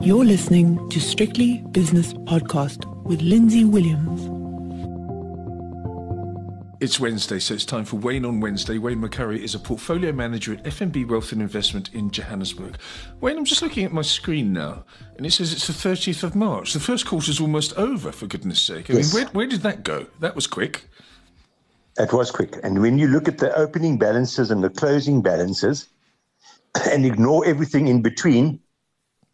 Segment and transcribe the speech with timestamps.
[0.00, 4.22] You're listening to Strictly Business Podcast with Lindsay Williams.
[6.80, 8.78] It's Wednesday, so it's time for Wayne on Wednesday.
[8.78, 12.76] Wayne McCurrie is a portfolio manager at FNB Wealth and Investment in Johannesburg.
[13.20, 14.84] Wayne, I'm just looking at my screen now,
[15.16, 16.72] and it says it's the 30th of March.
[16.72, 18.90] The first quarter is almost over, for goodness sake.
[18.90, 19.12] I Yes.
[19.12, 20.06] mean, where, where did that go?
[20.20, 20.88] That was quick.
[21.96, 22.56] That was quick.
[22.62, 25.88] And when you look at the opening balances and the closing balances
[26.88, 28.60] and ignore everything in between,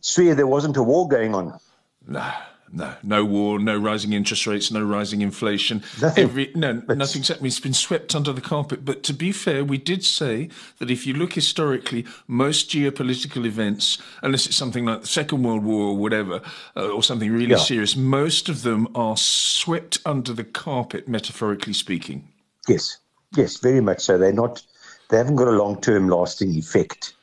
[0.04, 1.58] swear there wasn't a war going on.
[2.06, 2.30] No,
[2.70, 5.82] no, no war, no rising interest rates, no rising inflation.
[6.00, 6.24] Nothing.
[6.24, 7.46] Every no, nothing's happened.
[7.46, 8.84] It's been swept under the carpet.
[8.84, 13.96] But to be fair, we did say that if you look historically, most geopolitical events,
[14.22, 16.42] unless it's something like the Second World War or whatever,
[16.76, 17.56] uh, or something really Yeah.
[17.56, 22.28] serious, most of them are swept under the carpet, metaphorically speaking.
[22.68, 22.98] Yes,
[23.34, 24.18] yes, very much so.
[24.18, 24.62] They're not,
[25.08, 27.14] they haven't got a long term lasting effect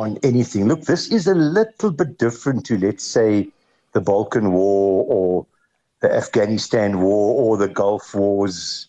[0.00, 0.66] on anything.
[0.68, 3.48] Look, this is a little bit different to, let's say,
[3.92, 5.46] the Balkan War or
[6.00, 8.88] the Afghanistan War or the Gulf Wars,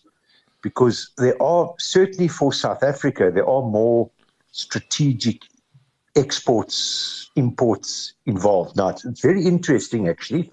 [0.62, 4.10] because there are, certainly for South Africa, there are more
[4.52, 5.42] strategic
[6.16, 8.76] exports, imports involved.
[8.76, 10.50] Now, it's, very interesting, actually,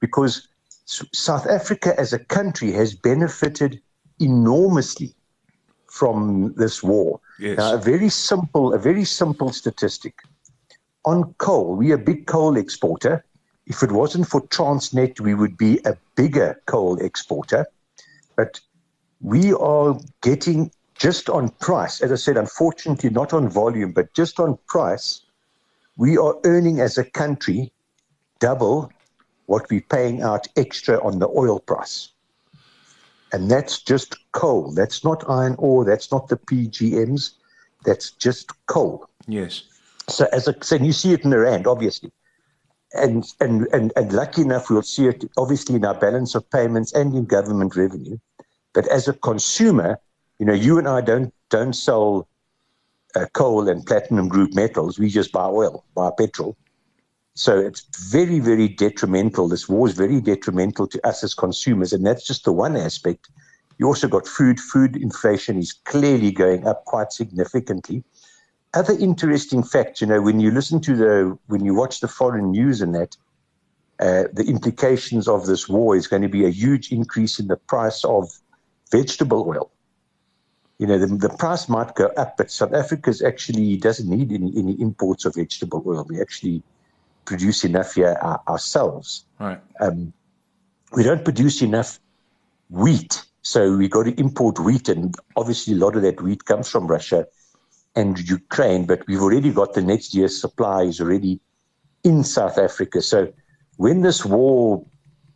[0.00, 0.48] because
[0.86, 3.80] South Africa as a country has benefited
[4.18, 5.14] enormously
[5.86, 7.20] from this war.
[7.40, 7.56] Yes.
[7.56, 10.14] Now, a very simple, a very simple statistic.
[11.06, 13.24] On coal, we're a big coal exporter.
[13.66, 17.66] If it wasn't for Transnet, we would be a bigger coal exporter.
[18.36, 18.60] But
[19.22, 24.38] we are getting just on price, as I said, unfortunately, not on volume, but just
[24.38, 25.22] on price,
[25.96, 27.72] we are earning as a country
[28.38, 28.92] double
[29.46, 32.10] what we're paying out extra on the oil price.
[33.32, 34.72] And that's just coal.
[34.72, 35.84] That's not iron ore.
[35.84, 37.34] That's not the PGMs.
[37.84, 39.08] That's just coal.
[39.26, 39.64] Yes.
[40.08, 42.10] So as a so you see it in the rand, obviously,
[42.94, 46.92] and and and and lucky enough, we'll see it obviously in our balance of payments
[46.92, 48.18] and in government revenue.
[48.74, 49.98] But as a consumer,
[50.38, 52.28] you know, you and I don't don't sell
[53.14, 54.98] uh, coal and platinum group metals.
[54.98, 56.56] We just buy oil, buy petrol.
[57.44, 59.48] So it's very very detrimental.
[59.48, 63.30] This war is very detrimental to us as consumers, and that's just the one aspect.
[63.78, 64.60] You also got food.
[64.60, 68.04] Food inflation is clearly going up quite significantly
[68.74, 72.50] other interesting fact, you know, when you listen to the, when you watch the foreign
[72.52, 73.16] news and that,
[73.98, 77.56] uh, the implications of this war is going to be a huge increase in the
[77.56, 78.30] price of
[78.90, 79.70] vegetable oil.
[80.78, 84.52] You know, the, the price might go up, but South Africa's actually doesn't need any,
[84.56, 86.06] any imports of vegetable oil.
[86.08, 86.62] We actually
[87.30, 88.14] produce enough here
[88.48, 89.08] ourselves
[89.38, 89.60] Right.
[89.84, 90.12] um,
[90.96, 91.90] we don't produce enough
[92.82, 93.12] wheat.
[93.42, 96.84] So we got to import wheat, and obviously a lot of that wheat comes from
[96.96, 97.20] Russia
[98.00, 98.82] and Ukraine.
[98.90, 101.34] But we've already got the next year's supply is already
[102.10, 102.98] in South Africa.
[103.12, 103.18] So
[103.84, 104.84] when this war,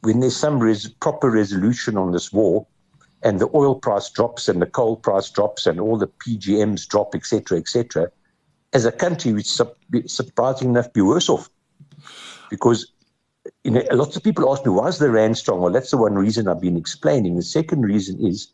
[0.06, 2.66] when there's some res- proper resolution on this war,
[3.26, 7.14] and the oil price drops and the coal price drops and all the PGMs drop,
[7.14, 8.10] etc., etc.,
[8.78, 11.48] as a country, we sup- surprisingly enough be worse off
[12.50, 12.92] because
[13.62, 15.60] you know, lots of people ask me, why is the Rand strong?
[15.60, 17.36] Well, that's the one reason I've been explaining.
[17.36, 18.48] The second reason is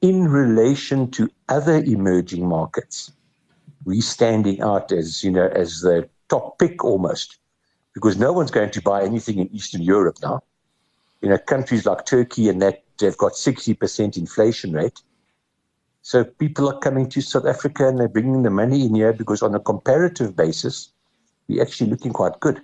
[0.00, 3.12] in relation to other emerging markets,
[3.84, 7.38] we standing out as, you know, as the top pick almost,
[7.94, 10.42] because no one's going to buy anything in Eastern Europe now.
[11.20, 15.02] You know, countries like Turkey and that, they've got 60% inflation rate.
[16.02, 19.40] So people are coming to South Africa and they're bringing the money in here because
[19.42, 20.92] on a comparative basis,
[21.48, 22.60] we're actually looking quite good.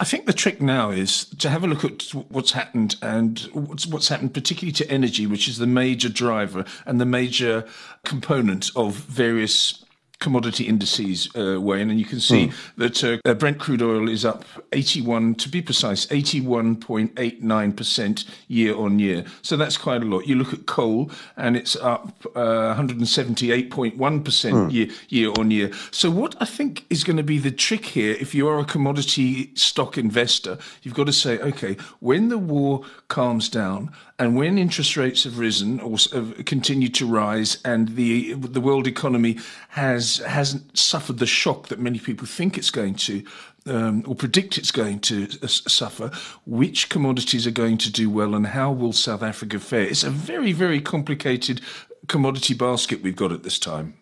[0.00, 3.86] I think the trick now is to have a look at what's happened and what's,
[3.86, 7.64] what's happened, particularly to energy, which is the major driver and the major
[8.04, 9.83] component of various
[10.20, 11.90] commodity indices, uh, Wayne.
[11.90, 15.60] And you can see that uh, uh, Brent crude oil is up 81, to be
[15.60, 19.24] precise, 81.89% year on year.
[19.42, 20.26] So that's quite a lot.
[20.26, 25.70] You look at coal and it's up uh, 178.1% year, year on year.
[25.90, 28.64] So what I think is going to be the trick here, if you are a
[28.64, 34.58] commodity stock investor, you've got to say, okay, when the war calms down and when
[34.58, 39.38] interest rates have risen or have continued to rise and the the world economy
[39.70, 43.24] has hasn't suffered the shock that many people think it's going to
[43.66, 46.10] um, or predict it's going to uh, suffer,
[46.46, 49.82] which commodities are going to do well and how will South Africa fare?
[49.82, 51.60] It's a very, very complicated
[52.08, 53.94] commodity basket we've got at this time.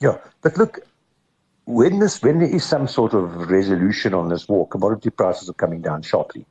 [0.00, 0.80] Yeah, but look,
[1.66, 5.54] when this when there is some sort of resolution on this war, commodity prices are
[5.54, 6.46] coming down sharply.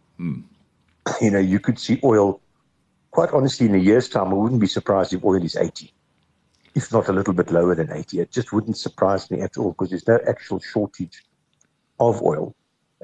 [1.21, 2.41] You know, you could see oil.
[3.15, 5.93] Quite honestly, in a year's time, I wouldn't be surprised if oil is eighty,
[6.75, 8.19] if not a little bit lower than eighty.
[8.19, 11.23] It just wouldn't surprise me at all because there's no actual shortage
[11.97, 12.53] of oil.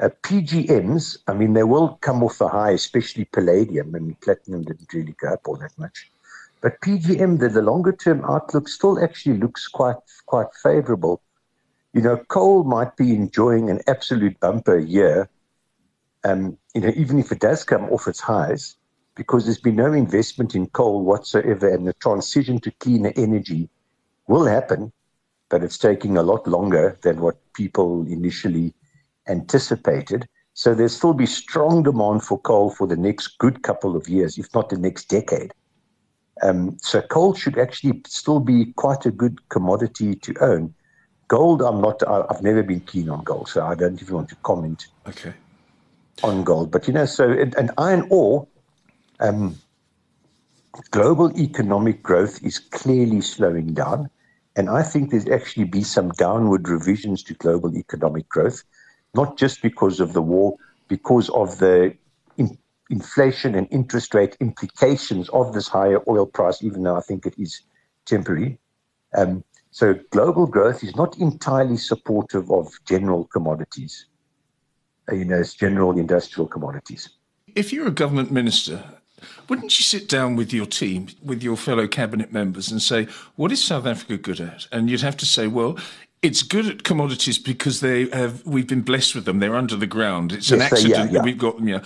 [0.02, 4.64] Uh, PGMs, I mean, they will come off the high, especially palladium, I mean, platinum
[4.64, 6.12] didn't really go up all that much.
[6.60, 11.22] But PGM, the, the longer term outlook still actually looks quite quite favorable.
[11.94, 15.30] You know, coal might be enjoying an absolute bumper year,
[16.26, 18.76] um, you know, even if it does come off its highs,
[19.22, 23.70] because there's been no investment in coal whatsoever, and the transition to cleaner energy
[24.26, 24.92] will happen,
[25.48, 28.74] but it's taking a lot longer than what people initially
[29.28, 30.28] anticipated.
[30.56, 34.40] So there'll still be strong demand for coal for the next good couple of years,
[34.40, 35.54] if not the next decade.
[36.42, 40.74] Um, so coal should actually still be quite a good commodity to own.
[41.28, 42.02] Gold, I'm not.
[42.08, 44.88] I've never been keen on gold, so I don't even want to comment.
[45.08, 45.36] Okay.
[46.24, 48.48] On gold, but you know, so and, and iron ore,
[49.22, 49.56] um,
[50.92, 54.10] global economic growth is clearly slowing down,
[54.56, 58.64] and I think there's actually be some downward revisions to global economic growth,
[59.16, 60.58] not just because of the war,
[60.88, 61.96] because of the
[62.90, 67.36] inflation and interest rate implications of this higher oil price, even though I think it
[67.38, 67.62] is
[68.06, 68.60] temporary.
[69.18, 74.08] Um, so global growth is not entirely supportive of general commodities,
[75.10, 77.10] uh, you know, general industrial commodities.
[77.56, 78.84] If you're a government minister,
[79.48, 83.52] wouldn't you sit down with your team, with your fellow cabinet members, and say, what
[83.52, 84.68] is South Africa good at?
[84.72, 85.78] And you'd have to say, well,
[86.22, 89.40] it's good at commodities because they have we've been blessed with them.
[89.40, 90.32] They're under the ground.
[90.32, 91.12] It's an yes, accident.
[91.12, 91.24] Yeah, yeah.
[91.24, 91.84] We've got them, yeah.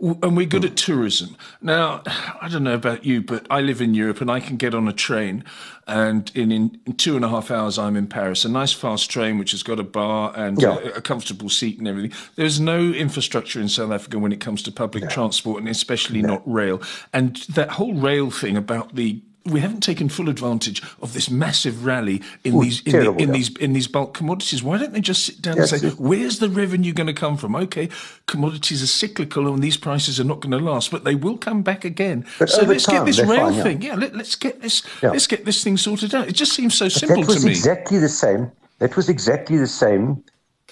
[0.00, 0.70] And we're good mm.
[0.70, 1.36] at tourism.
[1.62, 2.02] Now,
[2.40, 4.88] I don't know about you, but I live in Europe and I can get on
[4.88, 5.44] a train
[5.86, 8.44] and in, in, in two and a half hours I'm in Paris.
[8.44, 10.78] A nice fast train which has got a bar and yeah.
[10.78, 12.12] a, a, comfortable seat and everything.
[12.34, 16.42] There's no infrastructure in South Africa when it comes to public transport and especially not
[16.44, 16.82] rail.
[17.12, 21.84] And that whole rail thing about the we haven't taken full advantage of this massive
[21.84, 23.34] rally in Ooh, these in, terrible, the, in yeah.
[23.34, 24.62] these in these bulk commodities.
[24.62, 27.36] Why don't they just sit down yes, and say, "Where's the revenue going to come
[27.36, 27.88] from?" Okay,
[28.26, 31.62] commodities are cyclical and these prices are not going to last, but they will come
[31.62, 32.26] back again.
[32.38, 33.82] But so let's time, get this rail fine, thing.
[33.82, 34.82] Yeah, let, us get this.
[35.02, 35.10] Yeah.
[35.10, 36.28] Let's get this thing sorted out.
[36.28, 37.52] It just seems so but simple that was to me.
[37.52, 38.50] Exactly the same.
[38.78, 40.22] That was exactly the same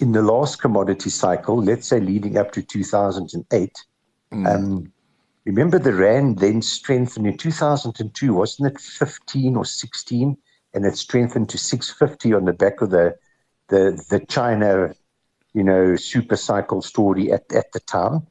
[0.00, 1.62] in the last commodity cycle.
[1.62, 3.84] Let's say leading up to 2008.
[4.32, 4.46] Mm.
[4.46, 4.92] Um,
[5.48, 10.36] Remember, the Rand then strengthened in 2002, wasn't it 15 or 16?
[10.74, 13.16] And it strengthened to 650 on the back of the,
[13.68, 14.94] the, the China,
[15.54, 18.26] you know, super cycle story at, at the time.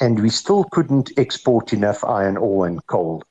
[0.00, 3.22] And we still couldn't export enough iron ore and coal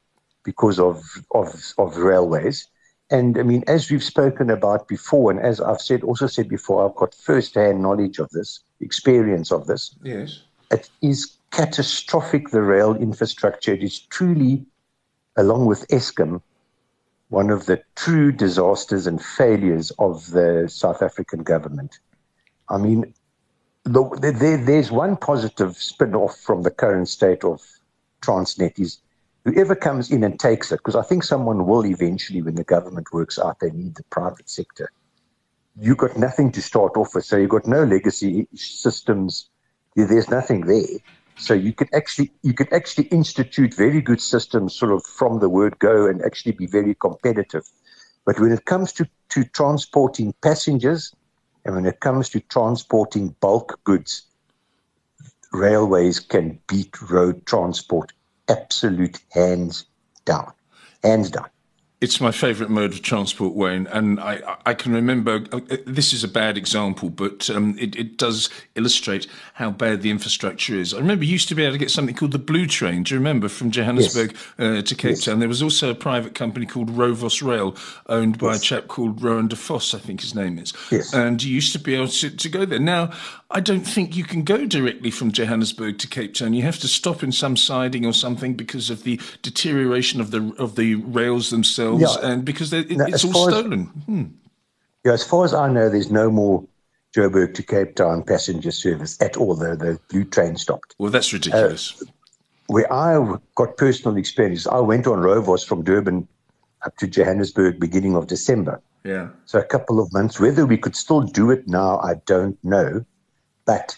[0.46, 2.70] because of, of, of railways.
[3.10, 6.88] And I mean, as we've spoken about before, and as I've said, also said before,
[6.88, 9.98] I've got first-hand knowledge of this, experience of this.
[10.02, 13.74] Yes, it is catastrophic the rail infrastructure.
[13.74, 14.66] It is truly,
[15.38, 16.42] along with Eskom,
[17.30, 22.00] one of the true disasters and failures of the South African government.
[22.70, 23.14] I mean,
[23.84, 24.04] the,
[24.38, 27.62] there, there's one positive spin off from the current state of
[28.22, 29.00] Transnet is
[29.46, 33.08] whoever comes in and takes it, because I think someone will eventually, when the government
[33.12, 34.92] works out, they need the private sector.
[35.80, 39.50] You've got nothing to start off with, so you've got no legacy systems.
[39.96, 41.00] There's nothing there.
[41.38, 45.50] So you could actually you could actually institute very good systems sort of from the
[45.50, 47.64] word go and actually be very competitive.
[48.26, 51.14] But when it comes to, to transporting passengers
[51.66, 54.24] and when it comes to transporting bulk goods,
[55.52, 58.14] railways can beat road transport
[58.48, 59.86] absolute hands
[60.26, 60.52] down.
[61.04, 61.50] Hands down.
[62.02, 65.46] It's my favourite mode of transport, Wayne, and I, I can remember.
[65.52, 70.10] Uh, this is a bad example, but um, it, it, does illustrate how bad the
[70.10, 70.96] infrastructure is.
[70.96, 73.04] I remember you used to be able to get something called the Blue Train.
[73.04, 74.50] Do you remember from Johannesburg yes.
[74.58, 75.26] uh, to Cape yes.
[75.26, 75.38] Town?
[75.38, 77.76] There was also a private company called Rovos Rail,
[78.08, 78.62] owned by yes.
[78.62, 80.74] a chap called Rowan de Vos, I think his name is.
[80.90, 81.14] Yes.
[81.14, 82.80] And you used to be able to, to go there.
[82.80, 83.12] Now,
[83.54, 86.54] I don't think you can go directly from Johannesburg to Cape Town.
[86.54, 90.54] You have to stop in some siding or something because of the deterioration of the
[90.58, 92.30] of the rails themselves, yeah.
[92.30, 93.82] and because it, now, it's all stolen.
[93.82, 94.24] As, hmm.
[95.04, 96.66] Yeah, as far as I know, there's no more
[97.16, 99.56] Joburg to Cape Town passenger service at all.
[99.56, 100.96] The the blue train stopped.
[100.98, 102.02] Well, that's ridiculous.
[102.02, 102.06] Uh,
[102.68, 106.28] where I got personal experience, I went on Rovos from Durban
[106.86, 108.82] up to Johannesburg beginning of December.
[109.04, 109.30] Yeah.
[109.46, 110.40] So a couple of months.
[110.40, 113.04] Whether we could still do it now, I don't know
[113.66, 113.98] but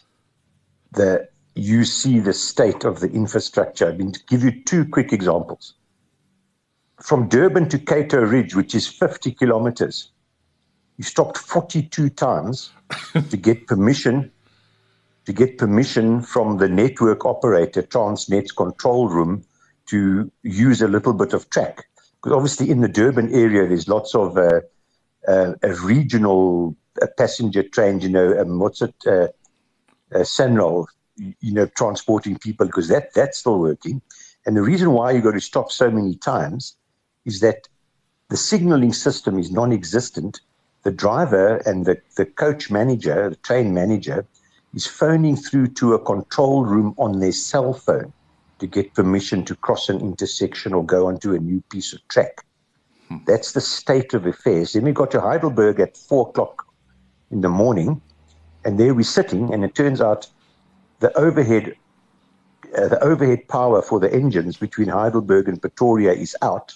[0.92, 3.90] the you see the state of the infrastructure.
[3.90, 5.76] I'm going to give you two quick examples.
[7.02, 10.12] From Durban to Cato Ridge, which is 50 kilometers,
[10.98, 12.72] you stopped 42 times
[13.30, 14.32] to get permission
[15.26, 19.44] to get permission from the network operator, Transnet's control room,
[19.86, 21.86] to use a little bit of track.
[22.16, 24.60] Because obviously in the Durban area, there's lots of uh,
[25.28, 28.96] uh, regional uh, passenger trains, you know, um, what's it,
[30.16, 30.86] uh, uh,
[31.40, 34.02] you know, transporting people because that that's still working.
[34.46, 36.76] And the reason why you got to stop so many times
[37.26, 37.68] is that
[38.30, 40.42] the signaling system is non-existent.
[40.84, 44.26] The driver and the, the coach manager, the train manager,
[44.74, 48.12] is phoning through to a control room on their cell phone
[48.60, 52.44] to get permission to cross an intersection or go onto a new piece of track.
[53.10, 53.18] Hmm.
[53.28, 54.74] That's the state of affairs.
[54.74, 56.66] Then we got to Heidelberg at four o'clock
[57.32, 58.02] in the morning,
[58.66, 60.28] and there we're sitting, and it turns out
[61.00, 61.76] the overhead
[62.78, 66.74] uh, the overhead power for the engines between Heidelberg and Pretoria is out,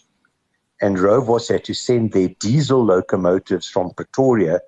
[0.81, 4.59] and Rovos had to send their diesel locomotives from Pretoria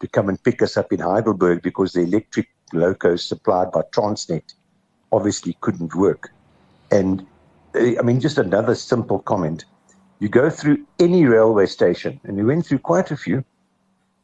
[0.00, 4.54] to come and pick us up in Heidelberg because the electric locos supplied by Transnet
[5.12, 6.30] obviously couldn't work.
[6.90, 7.26] And
[7.74, 9.64] uh, I mean, just another simple comment.
[10.20, 13.44] You go through any railway station, and we went through quite a few,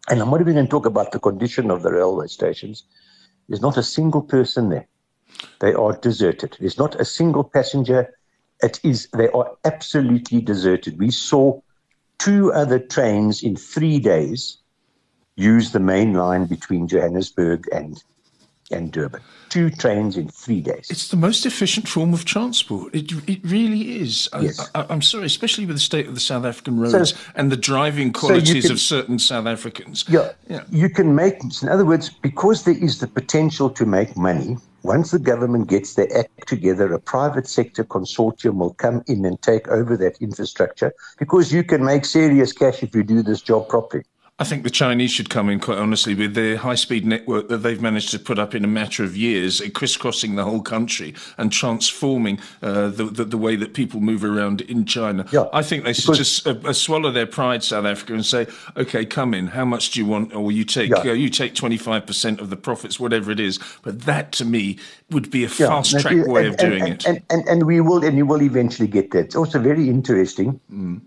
[0.09, 2.85] and I'm not even going to talk about the condition of the railway stations.
[3.49, 4.87] There's not a single person there.
[5.61, 6.57] They are deserted.
[6.61, 8.15] There's not a single passenger.
[8.63, 10.99] It is, they are absolutely deserted.
[10.99, 11.61] We saw
[12.19, 14.59] two other trains in three days
[15.37, 18.03] use the main line between Johannesburg and
[18.75, 19.21] and Durban.
[19.49, 20.89] Two trains in three days.
[20.91, 22.95] It's the most efficient form of transport.
[22.95, 24.29] It, it really is.
[24.41, 24.69] Yes.
[24.75, 27.57] I, am sorry, especially with the state of the South African roads so, and the
[27.57, 30.05] driving qualities so can, of certain South Africans.
[30.09, 34.17] Yeah, yeah, you can make, in other words, because there is the potential to make
[34.17, 39.25] money, once the government gets their act together, a private sector consortium will come in
[39.25, 43.41] and take over that infrastructure because you can make serious cash if you do this
[43.41, 44.05] job properly.
[44.37, 47.59] I think the Chinese should come in, quite honestly, with their high speed network that
[47.59, 51.53] they've managed to put up in a matter of years, crisscrossing the whole country and
[51.53, 55.25] transforming uh, the, the, the, way that people move around in China.
[55.31, 58.49] Yeah, I think they should just uh, uh, swallow their pride, South Africa, and say,
[58.77, 59.47] okay, come in.
[59.47, 60.35] How much do you want?
[60.35, 61.13] Or you take, yeah.
[61.13, 63.61] uh, you take 25% of the profits, whatever it is.
[63.83, 64.79] But that to me
[65.11, 67.07] would be a yeah, fast track way and, of doing and, it.
[67.07, 69.27] And, and, and we will, and you will eventually get that.
[69.27, 70.61] It's also very interesting.
[70.73, 71.03] Mm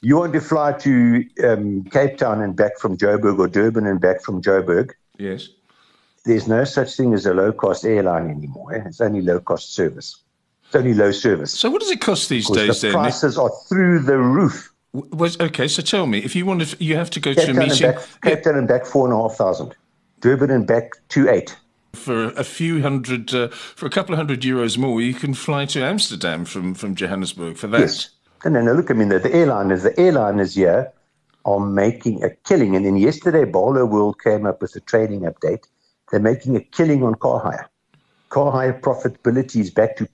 [0.00, 4.00] you want to fly to um, Cape Town and back from Joburg or Durban and
[4.00, 4.92] back from Joburg.
[5.18, 5.48] Yes.
[6.24, 8.74] There's no such thing as a low cost airline anymore.
[8.74, 8.82] Eh?
[8.86, 10.22] It's only low cost service.
[10.66, 11.52] It's only low service.
[11.52, 12.80] So what does it cost these days?
[12.80, 12.94] The then?
[12.94, 14.72] prices are through the roof.
[14.92, 15.68] Was okay.
[15.68, 17.92] So tell me, if you want to, you have to go Cape to a meeting.
[17.92, 19.74] Back, Cape Town and back four and a half thousand.
[20.20, 21.56] Durban and back two eight.
[21.94, 25.66] For a few hundred, uh, for a couple of hundred euros more, you can fly
[25.66, 27.80] to Amsterdam from from Johannesburg for that.
[27.80, 28.10] Yes.
[28.44, 30.92] No, no, look, I mean, the, the airliners, the airliners here
[31.44, 32.76] are making a killing.
[32.76, 35.64] And then yesterday, Barloworld came up with a trading update.
[36.10, 37.68] They're making a killing on car hire.
[38.28, 40.08] Car hire profitability is back to,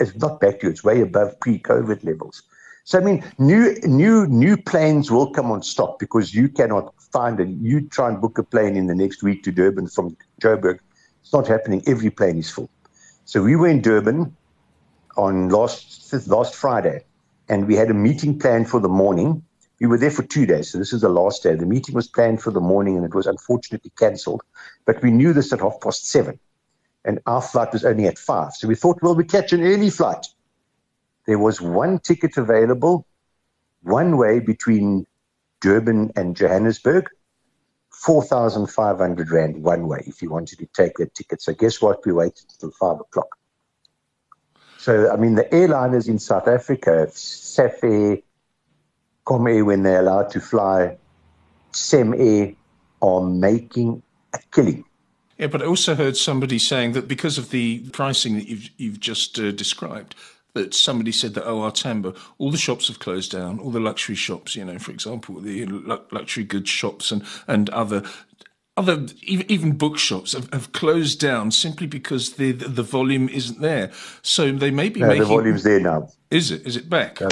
[0.00, 2.42] it's not back to, it's way above pre-COVID levels.
[2.84, 7.38] So I mean, new new new planes will come on stock because you cannot find
[7.38, 7.48] it.
[7.48, 10.78] You try and book a plane in the next week to Durban from Joburg.
[11.22, 11.84] It's not happening.
[11.86, 12.70] Every plane is full.
[13.26, 14.34] So we were in Durban
[15.16, 17.04] on last last Friday
[17.50, 19.42] and we had a meeting planned for the morning.
[19.80, 21.56] We were there for two days, so this is the last day.
[21.56, 24.42] The meeting was planned for the morning, and it was unfortunately cancelled.
[24.86, 26.38] But we knew this at half past seven,
[27.04, 28.54] and our flight was only at five.
[28.54, 30.26] So we thought, well, we catch an early flight.
[31.26, 33.04] There was one ticket available,
[33.82, 35.06] one way between
[35.60, 37.08] Durban and Johannesburg,
[37.90, 41.42] 4,500 Rand one way if you wanted to take that ticket.
[41.42, 42.06] So guess what?
[42.06, 43.39] We waited until five o'clock.
[44.80, 48.22] So, I mean, the airliners in South Africa, Safair,
[49.26, 50.96] Comair, when they're allowed to fly,
[51.72, 52.56] CemAir,
[53.02, 54.86] are making a killing.
[55.36, 59.00] Yeah, but I also heard somebody saying that because of the pricing that you've you've
[59.00, 60.14] just uh, described,
[60.54, 63.80] that somebody said that oh, our Tambo, all the shops have closed down, all the
[63.80, 65.66] luxury shops, you know, for example, the
[66.10, 68.02] luxury goods shops and and other
[68.80, 73.90] other even bookshops have, have, closed down simply because the, the, the volume isn't there.
[74.22, 76.08] So they may be no, making the volume's there now.
[76.30, 76.66] Is it?
[76.66, 77.20] Is it back?
[77.20, 77.28] Uh,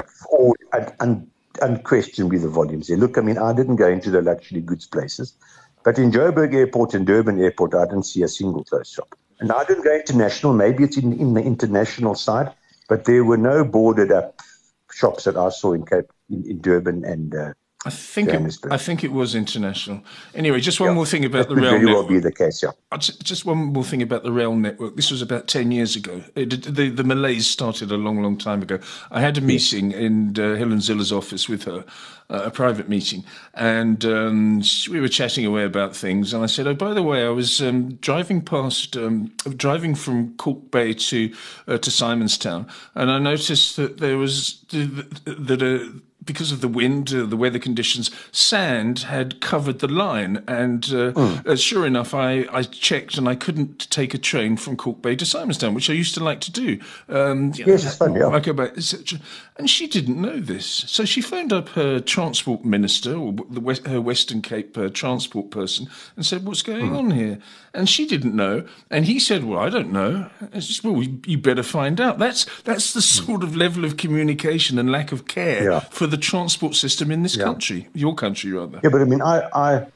[0.74, 1.30] un, un,
[1.62, 2.98] unquestionably, the volume's there.
[2.98, 5.32] Look, I mean, I didn't go into the luxury goods places,
[5.84, 9.16] but in Joburg Airport and Durban Airport, I didn't see a single closed shop.
[9.40, 10.52] And I didn't go international.
[10.52, 12.52] Maybe it's in, in the international side,
[12.90, 14.38] but there were no boarded up
[14.92, 17.34] shops that I saw in Cape in, in Durban and.
[17.34, 17.52] Uh,
[17.86, 20.02] I think it, I think it was international.
[20.34, 21.94] Anyway, just one yeah, more thing about the rail very network.
[21.94, 22.70] well be the case, yeah.
[22.98, 24.96] Just one more thing about the rail network.
[24.96, 26.24] This was about ten years ago.
[26.34, 28.80] It, the the Malays started a long, long time ago.
[29.12, 30.00] I had a meeting yes.
[30.00, 31.84] in uh, Helen Zille's office with her,
[32.30, 36.34] uh, a private meeting, and um, we were chatting away about things.
[36.34, 40.36] And I said, "Oh, by the way, I was um, driving past, um, driving from
[40.36, 41.32] Kalk Bay to
[41.68, 47.12] uh, to Simonstown, and I noticed that there was that a because of the wind,
[47.12, 50.44] uh, the weather conditions, sand had covered the line.
[50.46, 51.58] And uh, mm.
[51.58, 55.24] sure enough, I, I checked and I couldn't take a train from Kalk Bay to
[55.24, 56.78] Simonstown, which I used to like to do.
[57.08, 58.28] Um, yes, it's fun, yeah.
[58.28, 58.76] I go back,
[59.56, 60.66] and she didn't know this.
[60.66, 65.50] So she phoned up her transport minister, or the West, her Western Cape uh, transport
[65.50, 66.98] person, and said, What's going mm.
[66.98, 67.38] on here?
[67.72, 68.66] And she didn't know.
[68.90, 70.28] And he said, Well, I don't know.
[70.52, 72.18] Just, well, you better find out.
[72.18, 73.26] That's, that's the hmm.
[73.26, 75.80] sort of level of communication and lack of care yeah.
[75.80, 77.44] for the transport system in this yeah.
[77.44, 78.80] country, your country, rather.
[78.82, 79.86] Yeah, but I mean, I, I,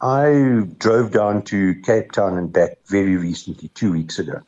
[0.00, 4.40] I drove down to Cape Town and back very recently, two weeks ago.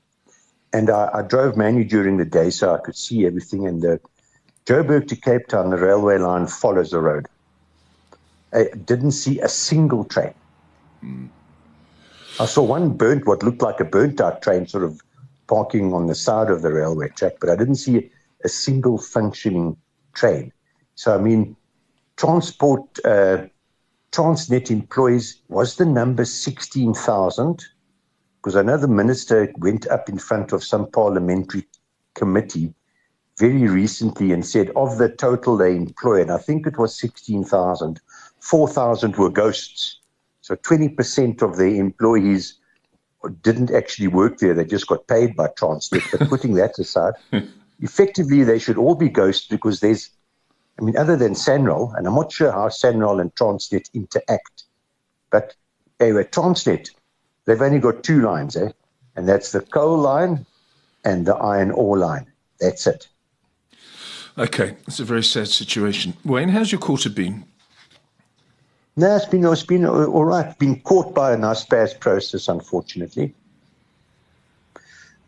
[0.73, 3.67] And I, I drove mainly during the day so I could see everything.
[3.67, 4.01] And the
[4.67, 7.27] Joburg to Cape Town, the railway line follows the road.
[8.53, 10.35] I didn't see a single train.
[11.05, 11.29] Mm.
[12.41, 15.01] I saw one burnt, what looked like a burnt out train, sort of
[15.47, 18.11] parking on the side of the railway track, but I didn't see
[18.45, 19.77] a single functioning
[20.15, 20.53] train.
[21.03, 21.57] So, I mean,
[22.17, 23.47] transport, uh,
[24.13, 27.65] Transnet employees, was the number 16,000?
[28.37, 31.67] Because I know the minister went up in front of some parliamentary
[32.15, 32.73] committee
[33.37, 38.01] very recently and said of the total they employ, and I think it was 16,000,
[38.39, 39.99] 4,000 were ghosts.
[40.41, 42.61] So 20% of their employees
[43.43, 44.55] didn't actually work there.
[44.55, 46.05] They just got paid by Transnet.
[46.17, 47.15] But putting that aside,
[47.81, 50.09] effectively they should all be ghosts because there's,
[50.79, 54.65] I mean, other than Sanral, and I'm not sure how Sanral and Transnet interact,
[55.31, 55.55] but
[56.01, 56.91] anyway, Transnet,
[57.45, 58.71] they've only got two lines, eh?
[59.15, 60.47] And that's the coal line
[61.05, 62.27] and the iron ore line.
[62.61, 63.09] That's it.
[64.39, 66.15] Okay, it's a very sad situation.
[66.25, 67.45] Wayne, how's your quarter been?
[68.97, 70.59] No, it's been, it's been all right.
[70.59, 73.35] Been caught by a Naspers Prosus, unfortunately.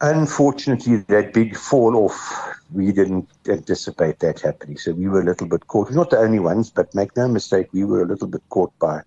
[0.06, 4.76] Unfortunately, that big fall off, we didn't anticipate that happening.
[4.76, 5.88] So we were a little bit caught.
[5.88, 8.78] We're not the only ones, but make no mistake, we were a little bit caught
[8.78, 9.00] by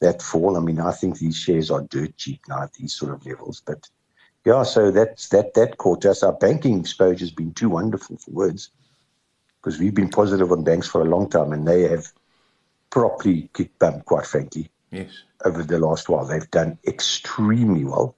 [0.00, 0.58] that fall.
[0.58, 3.62] I mean, I think these shares are dirt cheap now at these sort of levels.
[3.64, 3.88] But
[4.44, 6.22] yeah, so that's that that caught us.
[6.22, 8.68] Our banking exposure has been too wonderful for words
[9.62, 12.12] because we've been positive on banks for a long time and they have
[12.90, 14.70] properly kicked bum, quite frankly.
[14.90, 15.08] Yes.
[15.42, 18.14] Over the last while, they've done extremely well.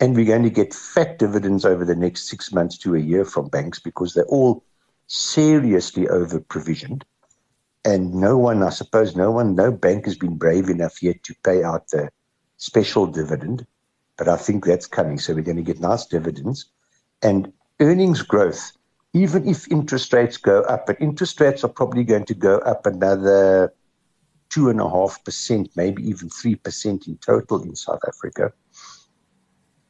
[0.00, 3.24] And we're going to get fat dividends over the next six months to a year
[3.24, 4.64] from banks because they're all
[5.06, 7.04] seriously over provisioned.
[7.84, 11.34] And no one, I suppose, no one, no bank has been brave enough yet to
[11.44, 12.10] pay out the
[12.56, 13.66] special dividend.
[14.16, 15.18] But I think that's coming.
[15.18, 16.66] So we're going to get nice dividends.
[17.22, 18.72] And earnings growth,
[19.12, 22.86] even if interest rates go up, but interest rates are probably going to go up
[22.86, 23.72] another
[24.50, 28.52] 2.5%, maybe even 3% in total in South Africa,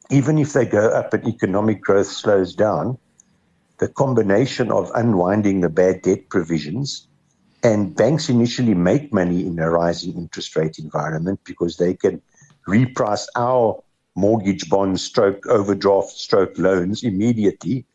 [0.09, 2.97] even if they go up and economic growth slows down,
[3.79, 7.07] the combination of unwinding the bad debt provisions
[7.63, 12.21] and banks initially make money in a rising interest rate environment because they can
[12.67, 13.81] reprice our
[14.15, 17.85] mortgage bonds, stroke overdraft stroke loans immediately,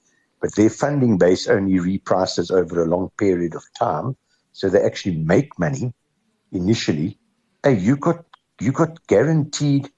[0.40, 4.16] but their funding base only reprices over a long period of time.
[4.53, 5.94] So they actually make money
[6.53, 7.18] initially,
[7.62, 8.25] hey, you got
[8.61, 9.88] you got guaranteed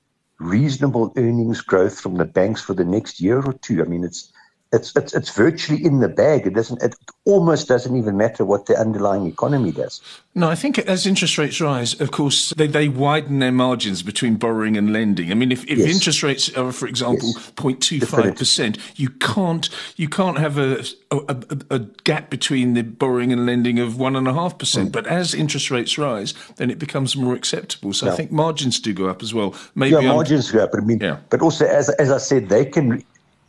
[0.42, 3.80] reasonable earnings growth from the banks for the next year or two.
[3.80, 4.32] I mean, it's
[4.72, 6.46] it's it's, it's virtually in the bag.
[6.46, 6.82] It doesn't.
[6.82, 10.00] It almost doesn't even matter what the underlying economy does.
[10.34, 14.36] No, I think as interest rates rise, of course, they, they widen their margins between
[14.36, 15.30] borrowing and lending.
[15.30, 15.94] I mean, if, if yes.
[15.94, 21.36] interest rates are, for example, 0.25 percent, you can't you can't have a, a,
[21.70, 24.88] a, gap between the borrowing and lending of one and a half percent.
[24.88, 24.92] Mm.
[24.92, 27.92] But as interest rates rise, then it becomes more acceptable.
[27.92, 29.54] So I think margins do go up as well.
[29.74, 30.70] Maybe yeah, margins go up.
[30.72, 31.18] But I mean, yeah.
[31.28, 33.04] but also as as I said, they can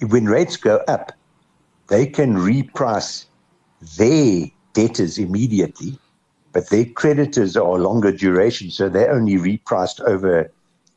[0.07, 1.11] when rates go up,
[1.87, 3.25] they can reprice
[3.97, 5.97] their debtors immediately,
[6.51, 10.51] but their creditors are longer duration, so they're only repriced over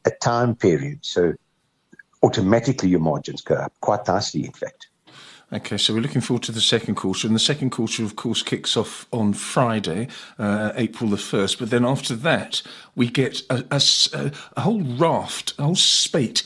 [0.05, 0.99] a time period.
[1.03, 1.35] So
[2.23, 4.89] automatically your margins go up quite nicely, in fact.
[5.53, 8.43] Okay, so we're looking forward to the second quarter, and the second quarter, of course,
[8.43, 10.09] kicks off on Friday,
[10.41, 11.61] uh, April the first.
[11.61, 12.63] But then after that,
[12.97, 16.43] we get a, a, a whole raft, a whole spate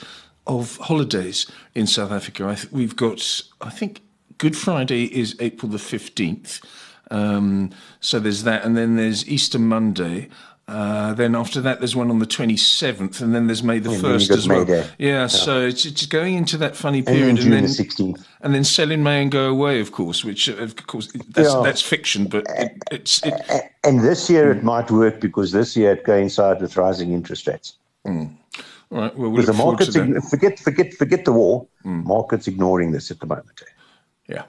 [0.58, 2.46] of holidays in South Africa.
[2.46, 4.02] I th- we've got, I think,
[4.38, 6.64] Good Friday is April the 15th.
[7.10, 8.64] Um, so there's that.
[8.64, 10.28] And then there's Easter Monday.
[10.66, 14.30] Uh, then after that, there's one on the 27th, and then there's May the 1st
[14.30, 14.64] as well.
[14.68, 17.28] Yeah, yeah, so it's, it's going into that funny period.
[17.28, 18.26] And then June and then, the 16th.
[18.42, 21.52] And then sell in May and go away, of course, which, uh, of course, that's,
[21.52, 21.60] yeah.
[21.64, 23.20] that's fiction, but it, it's.
[23.26, 23.34] It,
[23.82, 27.74] and this year it might work because this year it coincides with rising interest rates.
[28.06, 28.36] Mm.
[28.90, 29.16] All right.
[29.16, 29.94] Well, we'll the markets
[30.30, 31.66] forget forget forget the war.
[31.84, 32.04] Mm.
[32.04, 33.62] Markets ignoring this at the moment.
[34.26, 34.44] Yeah,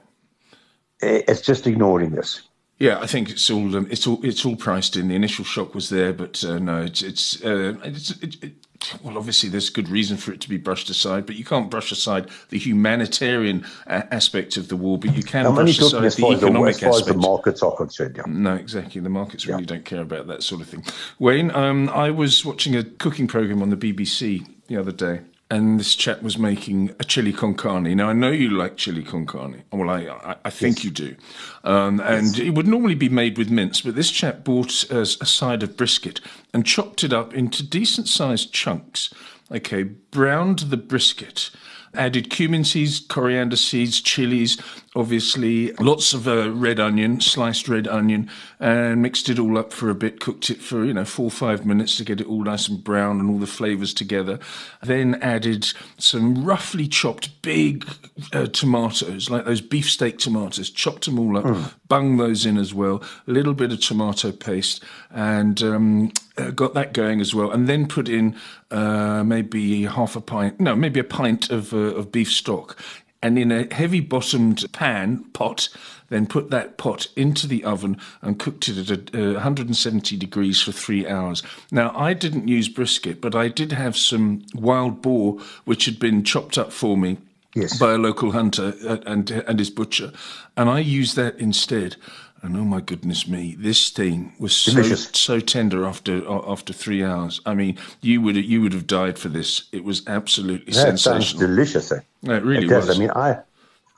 [1.01, 2.41] it's just ignoring this.
[2.79, 5.07] Yeah, I think it's all um, it's all it's all priced in.
[5.07, 8.53] The initial shock was there, but uh, no, it's it's, uh, it's it, it,
[9.03, 11.91] well, obviously there's good reason for it to be brushed aside, but you can't brush
[11.91, 16.27] aside the humanitarian aspect of the war, but you can I'm brush aside as the
[16.27, 17.09] economic the, as aspect.
[17.09, 18.23] As the markets are concerned, yeah.
[18.27, 19.01] No, exactly.
[19.01, 19.67] The markets really yeah.
[19.67, 20.83] don't care about that sort of thing.
[21.19, 25.79] Wayne, um, I was watching a cooking program on the BBC the other day, and
[25.79, 27.93] this chap was making a chili con carne.
[27.95, 29.63] Now I know you like chili con carne.
[29.71, 30.85] Well, I I, I think yes.
[30.85, 31.15] you do,
[31.63, 32.39] um, and yes.
[32.39, 35.77] it would normally be made with mince, but this chap bought a, a side of
[35.77, 36.21] brisket
[36.53, 39.13] and chopped it up into decent sized chunks.
[39.51, 41.51] Okay, browned the brisket
[41.93, 44.57] added cumin seeds, coriander seeds, chilies,
[44.95, 49.89] obviously lots of uh, red onion, sliced red onion, and mixed it all up for
[49.89, 50.19] a bit.
[50.19, 52.83] Cooked it for you know four or five minutes to get it all nice and
[52.83, 54.39] brown and all the flavors together.
[54.81, 57.87] Then added some roughly chopped big
[58.33, 60.69] uh, tomatoes, like those beefsteak tomatoes.
[60.69, 61.73] Chopped them all up, mm.
[61.87, 63.01] bung those in as well.
[63.27, 67.51] A little bit of tomato paste, and um, uh, got that going as well.
[67.51, 68.35] And then put in
[68.71, 72.77] uh, maybe half a pint, no, maybe a pint of uh, of beef stock
[73.21, 75.69] and in a heavy bottomed pan pot
[76.09, 80.61] then put that pot into the oven and cooked it at a, uh, 170 degrees
[80.61, 81.41] for three hours.
[81.71, 86.25] Now, I didn't use brisket, but I did have some wild boar which had been
[86.25, 87.17] chopped up for me
[87.55, 87.77] yes.
[87.79, 90.11] by a local hunter uh, and, and his butcher,
[90.57, 91.95] and I used that instead.
[92.43, 97.39] And oh my goodness me, this thing was so so tender after after three hours.
[97.45, 99.65] I mean, you would you would have died for this.
[99.71, 101.21] It was absolutely that sensational.
[101.21, 101.91] sounds delicious.
[101.91, 101.99] Eh?
[102.23, 102.89] No, it really it was.
[102.89, 103.37] I mean, I,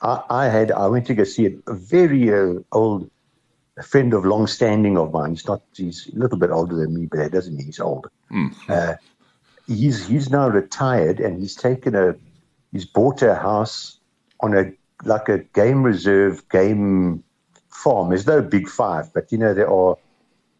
[0.02, 3.10] I, I had I went to go see a, a very uh, old
[3.82, 5.30] friend of long standing of mine.
[5.30, 8.08] He's not he's a little bit older than me, but that doesn't mean he's old.
[8.30, 8.52] Mm.
[8.68, 8.96] Uh,
[9.66, 12.14] he's he's now retired and he's taken a
[12.72, 13.98] he's bought a house
[14.40, 14.72] on a
[15.04, 17.24] like a game reserve game
[17.74, 18.08] farm.
[18.08, 19.96] There's no big five, but you know there are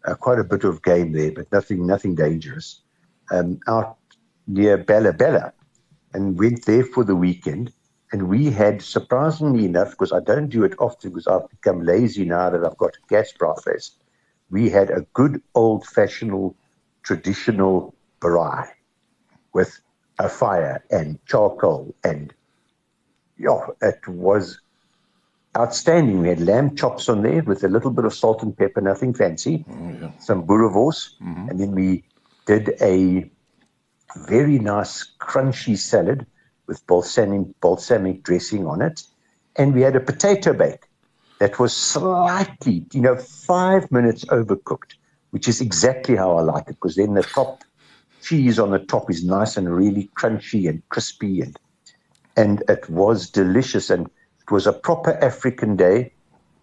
[0.05, 2.81] uh, quite a bit of game there, but nothing nothing dangerous.
[3.31, 3.97] Um, out
[4.47, 5.53] near Bela-Bela,
[6.13, 7.73] and went there for the weekend.
[8.13, 12.25] And we had, surprisingly enough, because I don't do it often because I've become lazy
[12.25, 13.91] now that I've got a gas braai
[14.51, 16.55] we had a good old fashioned
[17.03, 18.69] traditional braai
[19.53, 19.81] with
[20.19, 22.33] a fire and charcoal and
[23.37, 24.61] yeah, it was
[25.57, 26.21] outstanding.
[26.21, 29.15] We had lamb chops on there with a little bit of salt and pepper, nothing
[29.15, 30.11] fancy, oh, yeah.
[30.19, 31.49] some boerewors, mm-hmm.
[31.49, 32.05] and then we
[32.47, 33.31] did a
[34.17, 36.27] very nice crunchy salad
[36.67, 39.03] with balsamic, balsamic dressing on it.
[39.57, 40.87] And we had a potato bake
[41.39, 44.95] that was slightly, you know, five minutes overcooked,
[45.31, 47.65] which is exactly how I like it, because then the top
[48.23, 51.59] cheese on the top is nice and really crunchy and crispy and
[52.37, 54.11] and it was delicious and
[54.45, 56.13] it was a proper African day.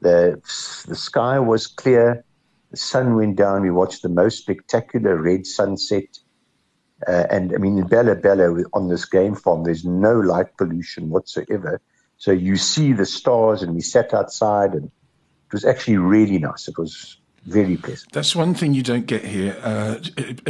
[0.01, 0.41] The
[0.87, 2.23] the sky was clear,
[2.71, 3.61] the sun went down.
[3.61, 6.05] We watched the most spectacular red sunset
[7.07, 11.81] uh, and I mean, in Bela-Bela, on this game farm, there's no light pollution whatsoever.
[12.17, 16.67] So you see the stars, and we sat outside, and it was actually really nice.
[16.67, 17.17] It was
[18.11, 19.57] That's one thing you don't get here.
[19.63, 19.97] Uh,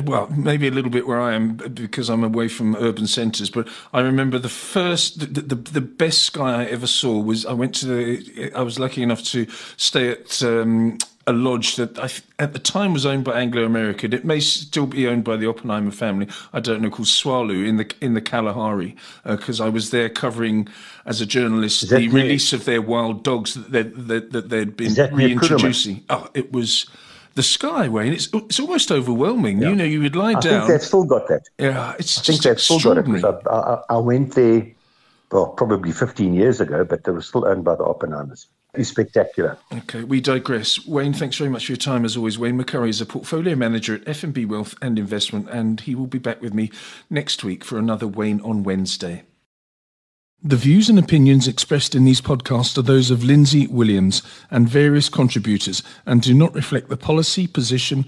[0.03, 3.49] well, maybe a little bit where I am because I'm away from urban centres.
[3.49, 7.53] But I remember the first, the, the, the best sky I ever saw was I
[7.53, 8.51] went to the.
[8.53, 10.43] I was lucky enough to stay at.
[10.43, 10.97] Um,
[11.27, 14.13] a lodge that I, at the time was owned by Anglo American.
[14.13, 16.27] It may still be owned by the Oppenheimer family.
[16.53, 20.09] I don't know, called Tswalu in the in the Kalahari, because uh, I was there
[20.09, 20.67] covering
[21.05, 24.75] as a journalist the near, release of their wild dogs that they, that, that they'd
[24.75, 26.03] been reintroducing.
[26.09, 26.87] Oh, it was
[27.35, 28.13] the sky, Wayne.
[28.13, 29.61] it's it's almost overwhelming.
[29.61, 29.69] Yeah.
[29.69, 30.53] You know, you would lie I down.
[30.53, 31.47] I think they've still got that.
[31.59, 33.23] Yeah, it's I think they've still got it.
[33.23, 34.67] I, I, I went there,
[35.31, 39.57] well, probably 15 years ago, but they were still owned by the Oppenheimers is spectacular.
[39.73, 40.85] Okay, we digress.
[40.85, 42.39] Wayne, thanks very much for your time as always.
[42.39, 46.19] Wayne McCurrie is a portfolio manager at FNB Wealth and Investment, and he will be
[46.19, 46.71] back with me
[47.09, 49.23] next week for another Wayne on Wednesday.
[50.43, 55.07] The views and opinions expressed in these podcasts are those of Lindsay Williams and various
[55.07, 58.07] contributors and do not reflect the policy, position,